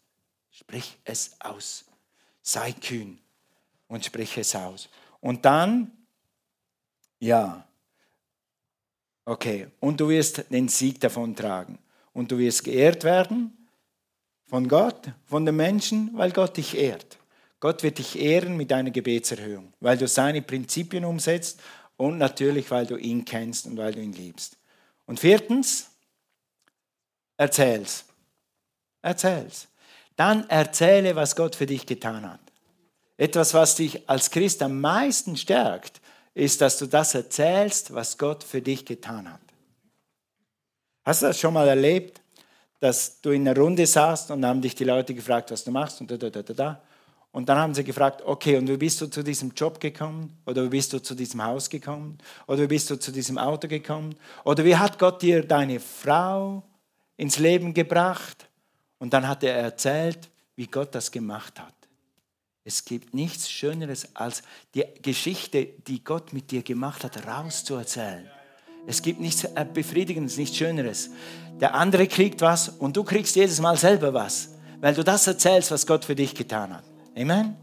[0.52, 1.84] Sprich es aus.
[2.42, 3.20] Sei kühn
[3.90, 4.88] und sprich es aus.
[5.20, 5.92] Und dann,
[7.20, 7.68] ja,
[9.26, 11.80] Okay, und du wirst den Sieg davon tragen.
[12.14, 13.52] Und du wirst geehrt werden
[14.48, 17.18] von Gott, von den Menschen, weil Gott dich ehrt.
[17.60, 21.60] Gott wird dich ehren mit deiner Gebetserhöhung, weil du seine Prinzipien umsetzt
[21.98, 24.58] und natürlich, weil du ihn kennst und weil du ihn liebst.
[25.08, 25.90] Und viertens,
[27.38, 28.06] erzähl's.
[29.02, 29.68] Erzähl's.
[30.16, 32.40] Dann erzähle, was Gott für dich getan hat.
[33.18, 36.02] Etwas, was dich als Christ am meisten stärkt,
[36.36, 39.42] ist, dass du das erzählst, was Gott für dich getan hat.
[41.04, 42.22] Hast du das schon mal erlebt,
[42.80, 46.02] dass du in einer Runde saßt und haben dich die Leute gefragt, was du machst
[46.02, 46.82] und da, da, da, da.
[47.32, 50.38] Und dann haben sie gefragt, okay, und wie bist du zu diesem Job gekommen?
[50.46, 52.18] Oder wie bist du zu diesem Haus gekommen?
[52.48, 54.16] Oder wie bist du zu diesem Auto gekommen?
[54.44, 56.64] Oder wie hat Gott dir deine Frau
[57.18, 58.48] ins Leben gebracht?
[59.00, 61.74] Und dann hat er erzählt, wie Gott das gemacht hat.
[62.68, 64.42] Es gibt nichts Schöneres, als
[64.74, 68.26] die Geschichte, die Gott mit dir gemacht hat, rauszuerzählen.
[68.88, 71.12] Es gibt nichts äh, Befriedigendes, nichts Schöneres.
[71.62, 74.50] Der andere kriegt was und du kriegst jedes Mal selber was,
[74.82, 76.84] weil du das erzählst, was Gott für dich getan hat.
[77.16, 77.56] Amen.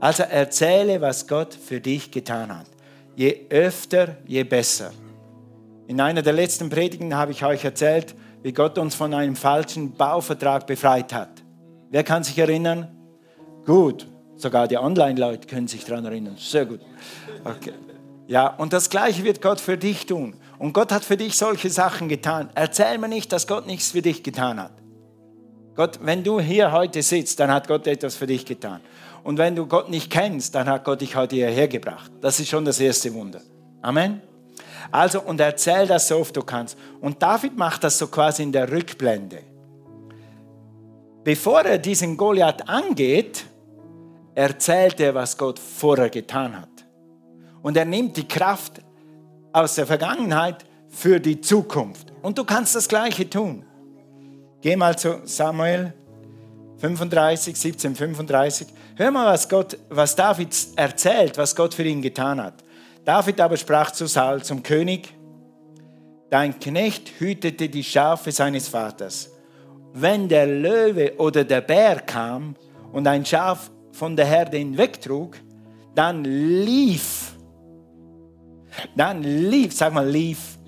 [0.00, 2.66] Also erzähle, was Gott für dich getan hat.
[3.14, 4.92] Je öfter, je besser.
[5.86, 9.92] In einer der letzten Predigen habe ich euch erzählt, wie Gott uns von einem falschen
[9.92, 11.44] Bauvertrag befreit hat.
[11.90, 12.88] Wer kann sich erinnern?
[13.64, 14.06] Gut,
[14.36, 16.36] sogar die Online-Leute können sich daran erinnern.
[16.38, 16.80] Sehr gut.
[17.44, 17.72] Okay.
[18.26, 20.34] Ja, und das Gleiche wird Gott für dich tun.
[20.58, 22.50] Und Gott hat für dich solche Sachen getan.
[22.54, 24.72] Erzähl mir nicht, dass Gott nichts für dich getan hat.
[25.74, 28.80] Gott, wenn du hier heute sitzt, dann hat Gott etwas für dich getan.
[29.22, 32.10] Und wenn du Gott nicht kennst, dann hat Gott dich heute hierher gebracht.
[32.20, 33.42] Das ist schon das erste Wunder.
[33.82, 34.22] Amen.
[34.90, 36.78] Also, und erzähl das so oft du kannst.
[37.00, 39.40] Und David macht das so quasi in der Rückblende.
[41.24, 43.44] Bevor er diesen Goliath angeht,
[44.36, 46.68] erzählt er, was Gott vorher getan hat.
[47.62, 48.82] Und er nimmt die Kraft
[49.52, 52.12] aus der Vergangenheit für die Zukunft.
[52.22, 53.64] Und du kannst das Gleiche tun.
[54.60, 55.94] Geh mal zu Samuel
[56.78, 58.68] 35, 17, 35.
[58.96, 62.62] Hör mal, was, Gott, was David erzählt, was Gott für ihn getan hat.
[63.06, 65.14] David aber sprach zu Saul, zum König,
[66.28, 69.30] dein Knecht hütete die Schafe seines Vaters.
[69.94, 72.54] Wenn der Löwe oder der Bär kam
[72.92, 75.38] und ein Schaf von der Herde hinwegtrug,
[75.94, 77.32] dann lief,
[78.94, 80.58] dann lief, sag mal lief,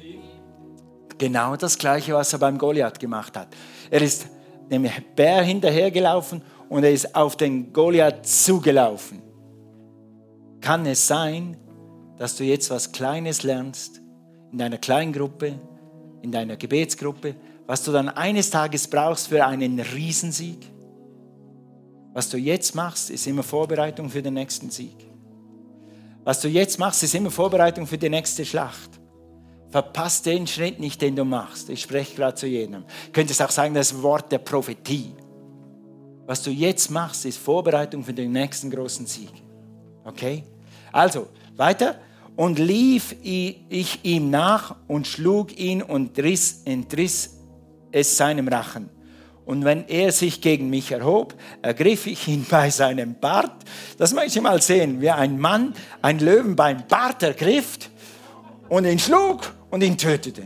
[1.19, 3.49] genau das gleiche, was er beim Goliath gemacht hat.
[3.91, 4.29] Er ist
[4.71, 9.21] dem Bär hinterhergelaufen und er ist auf den Goliath zugelaufen.
[10.63, 11.59] Kann es sein,
[12.17, 14.01] dass du jetzt was Kleines lernst
[14.51, 15.55] in deiner Kleingruppe,
[16.23, 17.35] in deiner Gebetsgruppe,
[17.67, 20.78] was du dann eines Tages brauchst für einen Riesensieg?
[22.19, 24.97] Was du jetzt machst, ist immer Vorbereitung für den nächsten Sieg.
[26.25, 28.91] Was du jetzt machst, ist immer Vorbereitung für die nächste Schlacht.
[29.71, 31.71] Verpasst den Schritt nicht, den du machst.
[31.71, 32.83] Ich spreche gerade zu jedem.
[33.13, 35.15] Könntest auch sagen, das Wort der Prophetie.
[36.27, 39.31] Was du jetzt machst, ist Vorbereitung für den nächsten großen Sieg.
[40.03, 40.43] Okay?
[40.91, 42.01] Also, weiter.
[42.35, 47.39] Und lief ich ihm nach und schlug ihn und riss, entriss
[47.93, 48.91] es seinem Rachen.
[49.49, 51.33] Und wenn er sich gegen mich erhob,
[51.63, 53.65] ergriff ich ihn bei seinem Bart.
[53.97, 57.79] Das möchte ich mal sehen, wie ein Mann einen Löwen beim Bart ergriff
[58.69, 60.43] und ihn schlug und ihn tötete.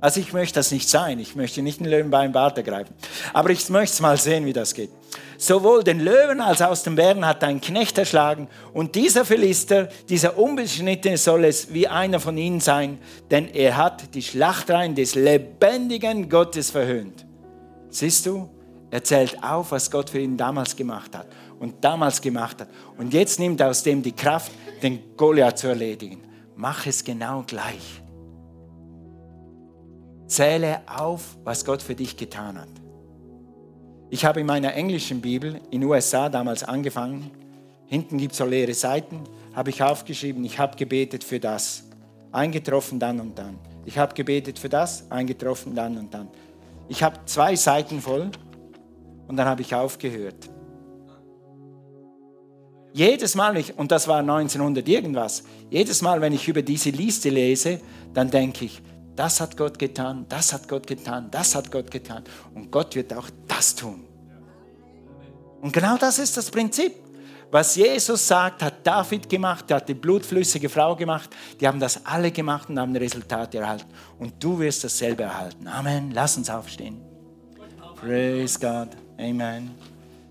[0.00, 1.18] Also ich möchte das nicht sein.
[1.18, 2.94] Ich möchte nicht den Löwen beim Bart ergreifen.
[3.32, 4.90] Aber ich möchte mal sehen, wie das geht.
[5.36, 8.48] Sowohl den Löwen als auch den Bären hat ein Knecht erschlagen.
[8.72, 12.98] Und dieser Philister, dieser Unbeschnittene soll es wie einer von ihnen sein,
[13.30, 17.26] denn er hat die Schlachtreihen des lebendigen Gottes verhöhnt.
[17.90, 18.48] Siehst du?
[18.90, 21.26] Er zählt auf, was Gott für ihn damals gemacht hat
[21.58, 22.68] und damals gemacht hat.
[22.98, 24.50] Und jetzt nimmt er aus dem die Kraft,
[24.82, 26.22] den Goliath zu erledigen.
[26.56, 28.02] Mach es genau gleich.
[30.30, 32.68] Zähle auf, was Gott für dich getan hat.
[34.10, 37.30] Ich habe in meiner englischen Bibel in USA damals angefangen.
[37.86, 39.24] Hinten gibt es so leere Seiten.
[39.54, 41.84] Habe ich aufgeschrieben, ich habe gebetet für das.
[42.30, 43.58] Eingetroffen dann und dann.
[43.84, 46.28] Ich habe gebetet für das, eingetroffen dann und dann.
[46.88, 48.30] Ich habe zwei Seiten voll
[49.26, 50.48] und dann habe ich aufgehört.
[52.92, 57.80] Jedes Mal, und das war 1900 irgendwas, jedes Mal, wenn ich über diese Liste lese,
[58.12, 58.82] dann denke ich,
[59.20, 62.24] das hat Gott getan, das hat Gott getan, das hat Gott getan.
[62.54, 64.06] Und Gott wird auch das tun.
[65.60, 66.94] Und genau das ist das Prinzip.
[67.50, 71.28] Was Jesus sagt, hat David gemacht, hat die blutflüssige Frau gemacht.
[71.60, 73.90] Die haben das alle gemacht und haben Resultate erhalten.
[74.18, 75.66] Und du wirst dasselbe erhalten.
[75.66, 76.12] Amen.
[76.12, 77.02] Lass uns aufstehen.
[77.96, 78.96] Praise God.
[79.18, 79.72] Amen.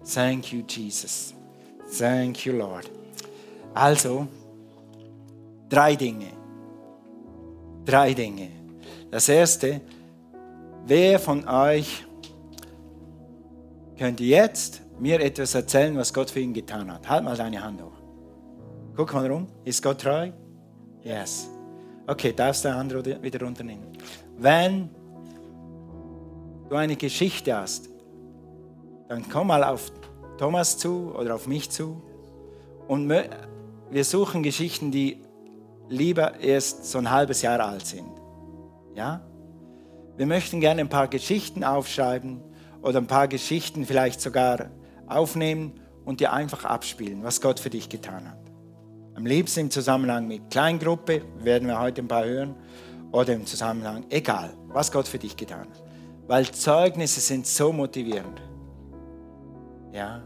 [0.03, 1.35] Thank you, Jesus.
[1.95, 2.89] Thank you, Lord.
[3.75, 4.27] Also,
[5.69, 6.31] drei Dinge.
[7.85, 8.58] Drei Dinge.
[9.11, 9.81] Das erste,
[10.85, 12.05] wer von euch
[13.97, 17.09] könnte jetzt mir etwas erzählen, was Gott für ihn getan hat?
[17.09, 17.97] Halt mal deine Hand hoch.
[18.95, 19.47] Guck mal rum.
[19.63, 20.31] Ist Gott treu?
[21.03, 21.49] Yes.
[22.05, 23.87] Okay, darfst du deine Hand wieder runternehmen.
[24.37, 24.89] Wenn
[26.69, 27.89] du eine Geschichte hast,
[29.07, 29.91] dann komm mal auf
[30.37, 32.01] Thomas zu oder auf mich zu.
[32.87, 35.21] Und wir suchen Geschichten, die
[35.87, 38.09] lieber erst so ein halbes Jahr alt sind.
[38.99, 39.21] Ja?
[40.17, 42.41] Wir möchten gerne ein paar Geschichten aufschreiben
[42.81, 44.71] oder ein paar Geschichten vielleicht sogar
[45.07, 48.37] aufnehmen und dir einfach abspielen, was Gott für dich getan hat.
[49.15, 52.55] Am liebsten im Zusammenhang mit Kleingruppe, werden wir heute ein paar hören,
[53.13, 55.83] oder im Zusammenhang, egal, was Gott für dich getan hat.
[56.27, 58.41] Weil Zeugnisse sind so motivierend.
[59.93, 60.21] Ja.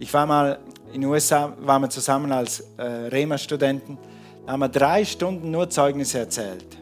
[0.00, 0.58] Ich war mal
[0.92, 3.98] in den USA, waren wir zusammen als äh, Rema-Studenten,
[4.46, 6.79] da haben wir drei Stunden nur Zeugnisse erzählt.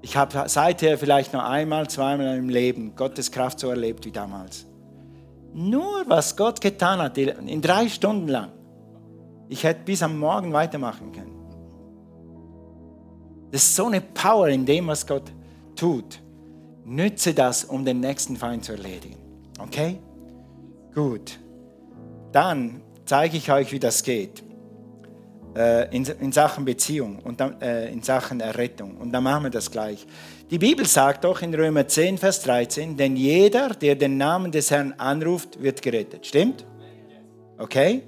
[0.00, 4.66] Ich habe seither vielleicht noch einmal, zweimal im Leben Gottes Kraft so erlebt wie damals.
[5.52, 8.52] Nur was Gott getan hat, in drei Stunden lang.
[9.48, 11.34] Ich hätte bis am Morgen weitermachen können.
[13.50, 15.32] Das ist so eine Power in dem, was Gott
[15.74, 16.20] tut.
[16.84, 19.16] Nütze das, um den nächsten Feind zu erledigen.
[19.58, 19.98] Okay?
[20.94, 21.38] Gut.
[22.32, 24.42] Dann zeige ich euch, wie das geht.
[25.56, 28.96] Äh, in, in, Sachen Beziehung und dann, äh, in Sachen Errettung.
[28.98, 30.06] Und dann machen wir das gleich.
[30.50, 34.70] Die Bibel sagt doch in Römer 10, Vers 13, denn jeder, der den Namen des
[34.70, 36.26] Herrn anruft, wird gerettet.
[36.26, 36.64] Stimmt?
[37.58, 38.02] Okay?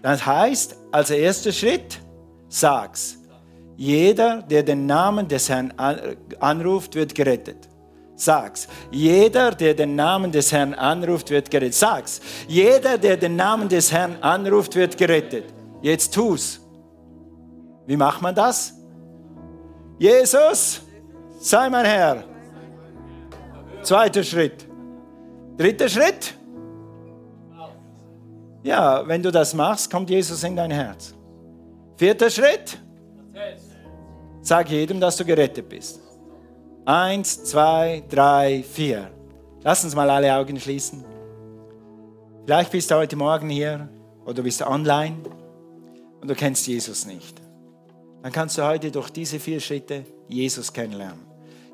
[0.00, 1.98] Das heißt, als erster Schritt,
[2.48, 3.18] sag's.
[3.76, 5.72] Jeder, der den Namen des Herrn
[6.38, 7.68] anruft, wird gerettet.
[8.14, 8.68] Sag's.
[8.90, 11.74] Jeder, der den Namen des Herrn anruft, wird gerettet.
[11.74, 12.20] Sag's.
[12.46, 15.44] Jeder, der den Namen des Herrn anruft, wird gerettet.
[15.82, 16.59] Jetzt tu's.
[17.90, 18.72] Wie macht man das?
[19.98, 20.80] Jesus,
[21.40, 22.22] sei mein Herr.
[23.82, 24.64] Zweiter Schritt.
[25.56, 26.36] Dritter Schritt.
[28.62, 31.14] Ja, wenn du das machst, kommt Jesus in dein Herz.
[31.96, 32.78] Vierter Schritt.
[34.40, 35.98] Sag jedem, dass du gerettet bist.
[36.84, 39.10] Eins, zwei, drei, vier.
[39.64, 41.04] Lass uns mal alle Augen schließen.
[42.44, 43.88] Vielleicht bist du heute Morgen hier
[44.22, 45.16] oder du bist online
[46.20, 47.39] und du kennst Jesus nicht.
[48.22, 51.20] Dann kannst du heute durch diese vier Schritte Jesus kennenlernen.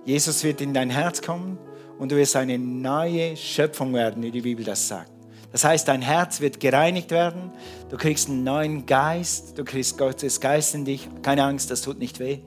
[0.04, 1.58] Jesus wird in dein Herz kommen
[1.98, 5.10] und du wirst eine neue Schöpfung werden, wie die Bibel das sagt.
[5.52, 7.50] Das heißt, dein Herz wird gereinigt werden,
[7.88, 11.08] du kriegst einen neuen Geist, du kriegst Gottes Geist in dich.
[11.22, 12.40] Keine Angst, das tut nicht weh.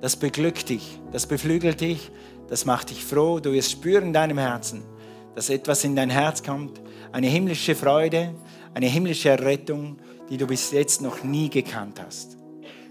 [0.00, 2.10] Das beglückt dich, das beflügelt dich,
[2.48, 3.40] das macht dich froh.
[3.40, 4.82] Du wirst spüren in deinem Herzen,
[5.34, 6.80] dass etwas in dein Herz kommt,
[7.12, 8.34] eine himmlische Freude,
[8.74, 12.36] eine himmlische Errettung, die du bis jetzt noch nie gekannt hast.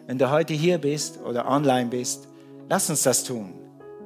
[0.06, 2.28] Wenn du heute hier bist oder online bist,
[2.70, 3.54] lass uns das tun.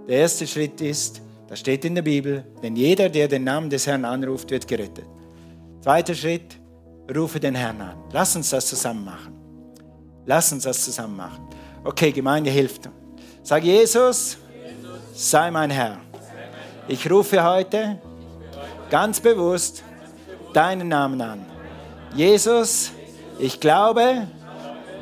[0.08, 3.88] Der erste Schritt ist, das steht in der Bibel, denn jeder, der den Namen des
[3.88, 5.06] Herrn anruft, wird gerettet.
[5.82, 6.58] Zweiter Schritt,
[7.16, 7.96] rufe den Herrn an.
[8.12, 9.34] Lass uns das zusammen machen.
[10.26, 11.48] Lass uns das zusammen machen.
[11.84, 12.90] Okay, Gemeinde hilft.
[13.42, 14.38] Sag Jesus,
[15.14, 15.98] sei mein Herr.
[16.88, 18.00] Ich rufe heute
[18.90, 19.84] ganz bewusst
[20.54, 21.46] deinen Namen an.
[22.14, 22.92] Jesus,
[23.40, 24.28] ich glaube,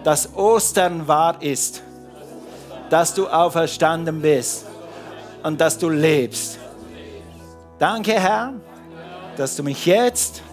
[0.06, 1.82] dass Ostern wahr ist,
[2.92, 4.66] dass du auferstanden bist
[5.42, 6.60] und dass du lebst.
[7.80, 8.54] Danke, Herr,
[9.36, 10.44] dass du mich jetzt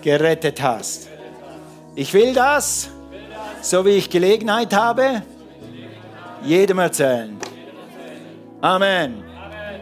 [0.00, 1.08] gerettet hast.
[1.96, 2.88] Ich will das,
[3.60, 5.22] so wie ich Gelegenheit habe,
[6.44, 7.36] jedem erzählen.
[8.60, 9.24] Amen.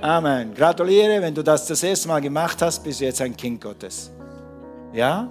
[0.00, 0.54] Amen.
[0.54, 4.11] Gratuliere, wenn du das das erste Mal gemacht hast, bist du jetzt ein Kind Gottes.
[4.94, 5.28] Ja?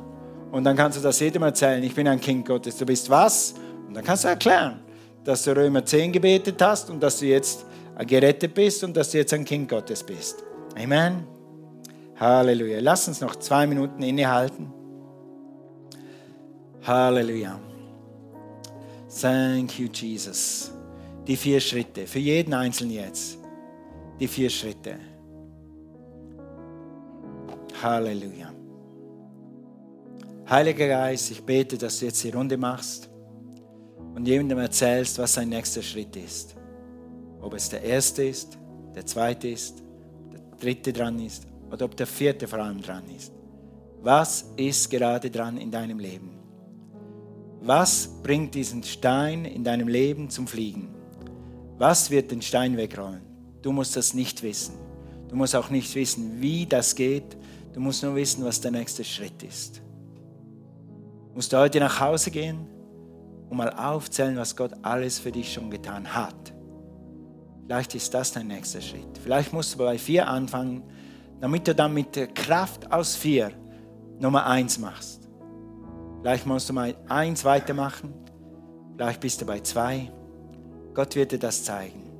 [0.55, 1.83] Und dann kannst du das jedem erzählen.
[1.83, 2.77] Ich bin ein Kind Gottes.
[2.77, 3.55] Du bist was?
[3.89, 4.79] Und dann kannst du erklären,
[5.25, 7.65] dass du Römer 10 gebetet hast und dass du jetzt
[8.07, 10.45] gerettet bist und dass du jetzt ein Kind Gottes bist.
[10.81, 11.27] Amen.
[12.17, 12.79] Halleluja.
[12.79, 14.71] Lass uns noch zwei Minuten innehalten.
[16.83, 17.59] Halleluja.
[19.19, 20.71] Thank you, Jesus.
[21.27, 23.37] Die vier Schritte, für jeden Einzelnen jetzt.
[24.21, 24.95] Die vier Schritte.
[27.83, 28.44] Halleluja.
[30.47, 33.09] Heiliger Geist, ich bete, dass du jetzt die Runde machst
[34.13, 36.55] und jemandem erzählst, was sein nächster Schritt ist.
[37.41, 38.59] Ob es der erste ist,
[38.93, 39.81] der zweite ist,
[40.31, 43.33] der dritte dran ist oder ob der vierte vor allem dran ist.
[44.01, 46.37] Was ist gerade dran in deinem Leben?
[47.61, 50.93] Was bringt diesen Stein in deinem Leben zum Fliegen?
[51.79, 53.23] Was wird den Stein wegrollen?
[53.63, 54.75] Du musst das nicht wissen.
[55.27, 57.35] Du musst auch nicht wissen, wie das geht.
[57.73, 59.81] Du musst nur wissen, was der nächste Schritt ist.
[61.35, 62.65] Musst du heute nach Hause gehen
[63.49, 66.53] und mal aufzählen, was Gott alles für dich schon getan hat.
[67.65, 69.17] Vielleicht ist das dein nächster Schritt.
[69.21, 70.81] Vielleicht musst du bei vier anfangen,
[71.41, 73.51] damit du dann mit der Kraft aus vier
[74.17, 75.27] Nummer eins machst.
[76.21, 78.13] Vielleicht musst du mal eins weitermachen.
[78.95, 80.09] Vielleicht bist du bei zwei.
[80.93, 82.13] Gott wird dir das zeigen.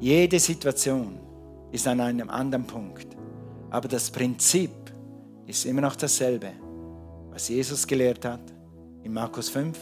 [0.00, 1.20] Jede Situation
[1.70, 3.16] ist an einem anderen Punkt.
[3.70, 4.72] Aber das Prinzip
[5.46, 6.48] ist immer noch dasselbe.
[7.40, 8.52] Was Jesus gelehrt hat
[9.02, 9.74] in Markus 5,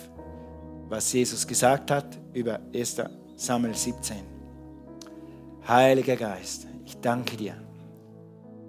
[0.89, 3.03] was Jesus gesagt hat über 1.
[3.35, 4.19] Samuel 17.
[5.67, 7.57] Heiliger Geist, ich danke dir,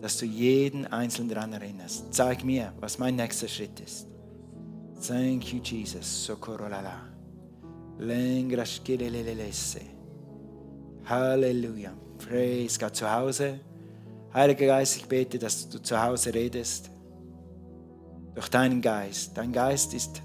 [0.01, 2.11] dass du jeden Einzelnen daran erinnerst.
[2.11, 4.07] Zeig mir, was mein nächster Schritt ist.
[5.07, 6.25] Thank you, Jesus.
[6.25, 6.99] Socorrolala.
[11.05, 11.93] Halleluja.
[12.17, 13.59] Praise Gott zu Hause.
[14.33, 16.89] Heiliger Geist, ich bete, dass du zu Hause redest.
[18.39, 19.37] Durch deinen Geist.
[19.37, 20.21] Dein Geist ist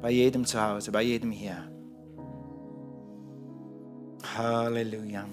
[0.00, 1.58] bei jedem zu Hause, bei jedem hier.
[4.36, 5.24] Halleluja.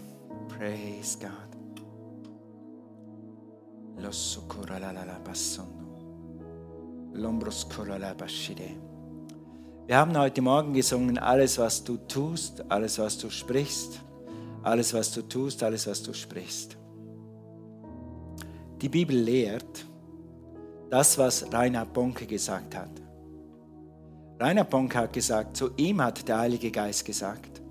[0.48, 1.32] Praise God.
[9.88, 14.02] Wir haben heute Morgen gesungen, alles was du tust, alles was du sprichst,
[14.62, 16.78] alles was du tust, alles was du sprichst.
[18.84, 19.89] Die Bibel lehrt
[20.90, 22.92] das, was Reinhard Bonke gesagt hat.
[24.40, 27.62] Reinhard Bonke hat gesagt, zu ihm hat der Heilige Geist gesagt,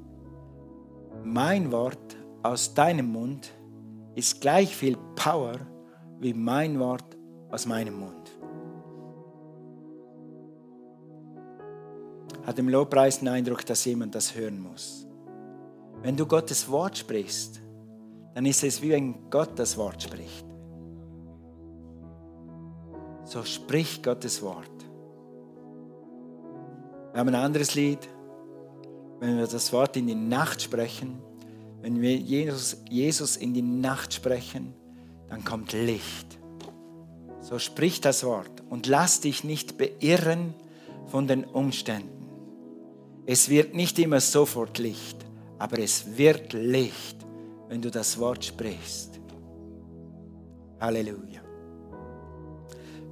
[1.24, 3.50] mein Wort aus deinem Mund
[4.14, 5.56] ist gleich viel Power
[6.20, 7.16] wie mein Wort
[7.50, 8.14] aus meinem Mund.
[12.44, 15.06] Hat im Lobpreis den Eindruck, dass jemand das hören muss.
[16.02, 17.60] Wenn du Gottes Wort sprichst,
[18.34, 20.47] dann ist es wie wenn Gott das Wort spricht.
[23.28, 24.70] So sprich Gottes Wort.
[27.12, 27.98] Wir haben ein anderes Lied,
[29.20, 31.18] wenn wir das Wort in die Nacht sprechen,
[31.82, 34.72] wenn wir Jesus, Jesus in die Nacht sprechen,
[35.28, 36.38] dann kommt Licht.
[37.42, 40.54] So sprich das Wort und lass dich nicht beirren
[41.08, 42.30] von den Umständen.
[43.26, 45.18] Es wird nicht immer sofort Licht,
[45.58, 47.26] aber es wird Licht,
[47.68, 49.20] wenn du das Wort sprichst.
[50.80, 51.47] Halleluja.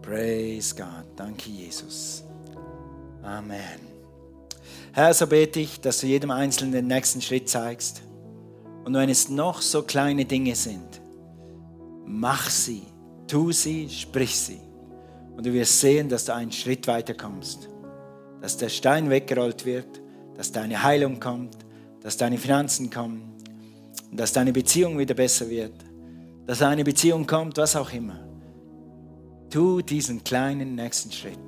[0.07, 1.05] Praise God.
[1.17, 2.23] Danke, Jesus.
[3.25, 3.81] Amen.
[4.93, 8.03] Herr, so bete ich, dass du jedem Einzelnen den nächsten Schritt zeigst.
[8.85, 11.01] Und wenn es noch so kleine Dinge sind,
[12.05, 12.83] mach sie,
[13.27, 14.61] tu sie, sprich sie.
[15.37, 17.69] Und du wirst sehen, dass du einen Schritt weiter kommst.
[18.41, 20.01] Dass der Stein weggerollt wird,
[20.37, 21.57] dass deine Heilung kommt,
[22.01, 23.35] dass deine Finanzen kommen,
[24.13, 25.75] dass deine Beziehung wieder besser wird,
[26.47, 28.26] dass eine Beziehung kommt, was auch immer.
[29.51, 31.39] Tu diesen kleinen nächsten Schritt.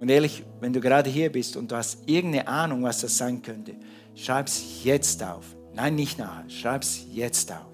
[0.00, 3.40] Und ehrlich, wenn du gerade hier bist und du hast irgendeine Ahnung, was das sein
[3.40, 3.76] könnte,
[4.14, 5.44] schreib es jetzt auf.
[5.74, 6.48] Nein, nicht nachher.
[6.50, 7.72] Schreib es jetzt auf.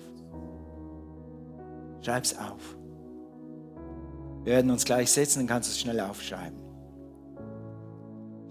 [2.02, 2.76] Schreib es auf.
[4.44, 6.58] Wir werden uns gleich setzen, dann kannst du es schnell aufschreiben.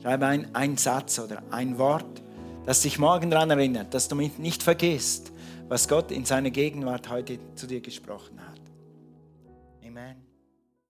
[0.01, 2.21] Schreibe ein, einen Satz oder ein Wort,
[2.65, 5.31] das dich morgen daran erinnert, dass du nicht vergisst,
[5.67, 8.36] was Gott in seiner Gegenwart heute zu dir gesprochen hat.
[9.97, 10.26] Amen.